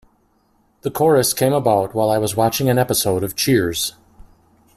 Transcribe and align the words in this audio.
The 0.81 0.89
chorus 0.89 1.31
came 1.31 1.53
about 1.53 1.93
while 1.93 2.09
I 2.09 2.17
was 2.17 2.35
watching 2.35 2.67
an 2.69 2.79
episode 2.79 3.21
of 3.23 3.35
"Cheers". 3.35 3.93